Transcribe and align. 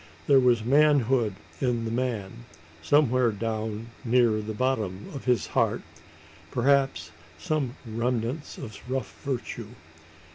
There 0.25 0.39
was 0.39 0.63
manhood 0.65 1.35
in 1.59 1.85
the 1.85 1.91
man 1.91 2.45
somewhere 2.81 3.31
down 3.31 3.91
near 4.03 4.41
the 4.41 4.51
bottom 4.55 5.11
of 5.13 5.25
his 5.25 5.45
heart 5.45 5.83
perhaps 6.49 7.11
some 7.37 7.75
remnants 7.85 8.57
of 8.57 8.79
rough 8.89 9.21
virtue. 9.23 9.67